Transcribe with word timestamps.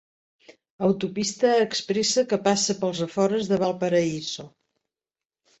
Autopista 0.87 1.51
expressa 1.65 2.25
que 2.31 2.41
passa 2.49 2.77
pels 2.81 3.05
afores 3.09 3.53
de 3.53 3.63
Valparaíso. 3.65 4.51